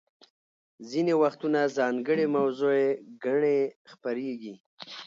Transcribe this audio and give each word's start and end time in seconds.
ځینې 0.89 1.13
وختونه 1.23 1.59
ځانګړې 1.77 2.25
موضوعي 2.35 2.87
ګڼې 3.23 3.59
خپریږي. 3.91 4.53